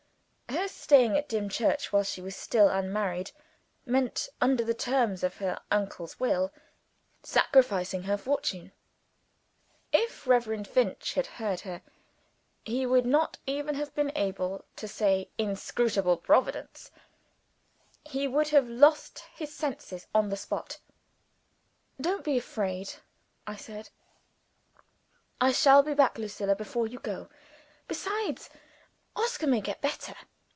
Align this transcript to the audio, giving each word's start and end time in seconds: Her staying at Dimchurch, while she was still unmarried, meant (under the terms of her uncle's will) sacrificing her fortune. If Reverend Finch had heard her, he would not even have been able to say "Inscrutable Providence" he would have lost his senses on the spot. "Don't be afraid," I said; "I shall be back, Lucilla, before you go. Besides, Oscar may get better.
Her 0.51 0.67
staying 0.67 1.15
at 1.17 1.29
Dimchurch, 1.29 1.93
while 1.93 2.03
she 2.03 2.21
was 2.21 2.35
still 2.35 2.67
unmarried, 2.67 3.31
meant 3.85 4.27
(under 4.41 4.65
the 4.65 4.73
terms 4.73 5.23
of 5.23 5.37
her 5.37 5.57
uncle's 5.71 6.19
will) 6.19 6.51
sacrificing 7.23 8.03
her 8.03 8.17
fortune. 8.17 8.73
If 9.93 10.27
Reverend 10.27 10.67
Finch 10.67 11.13
had 11.13 11.25
heard 11.25 11.61
her, 11.61 11.81
he 12.65 12.85
would 12.85 13.05
not 13.05 13.37
even 13.47 13.75
have 13.75 13.95
been 13.95 14.11
able 14.13 14.65
to 14.75 14.89
say 14.89 15.29
"Inscrutable 15.37 16.17
Providence" 16.17 16.91
he 18.05 18.27
would 18.27 18.49
have 18.49 18.67
lost 18.67 19.19
his 19.33 19.55
senses 19.55 20.05
on 20.13 20.27
the 20.27 20.35
spot. 20.37 20.79
"Don't 22.01 22.25
be 22.25 22.37
afraid," 22.37 22.95
I 23.47 23.55
said; 23.55 23.87
"I 25.39 25.53
shall 25.53 25.81
be 25.81 25.93
back, 25.93 26.17
Lucilla, 26.17 26.55
before 26.55 26.87
you 26.87 26.99
go. 26.99 27.29
Besides, 27.87 28.49
Oscar 29.15 29.47
may 29.47 29.61
get 29.61 29.79
better. 29.79 30.13